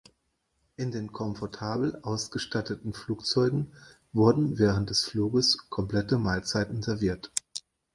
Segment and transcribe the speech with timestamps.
[0.77, 3.71] In den komfortabel ausgestatteten Flugzeugen
[4.13, 7.31] wurden während des Fluges komplette Mahlzeiten serviert.